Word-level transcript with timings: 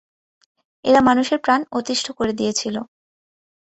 এরা 0.85 1.01
মানুষের 1.09 1.39
প্রাণ 1.45 1.61
অতিষ্ঠ 1.71 2.05
করে 2.11 2.31
দিয়েছিল। 2.33 2.75